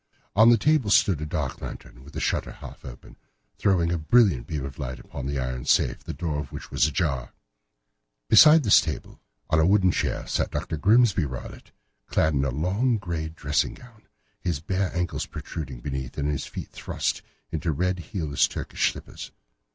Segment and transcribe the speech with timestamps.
[0.35, 3.17] On the table stood a dark lantern with the shutter half open,
[3.59, 6.87] throwing a brilliant beam of light upon the iron safe, the door of which was
[6.87, 7.33] ajar.
[8.27, 10.75] Beside this table, on the wooden chair, sat Dr.
[10.75, 11.69] Grimesby Roylott
[12.07, 14.07] clad in a long grey dressing gown,
[14.39, 17.21] his bare ankles protruding beneath, and his feet thrust
[17.51, 19.31] into red heelless Turkish slippers.